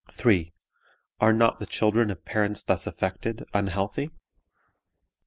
[0.11, 0.51] "3.
[1.19, 4.05] Are not the children of parents thus affected unhealthy?
[4.07, 4.17] "4.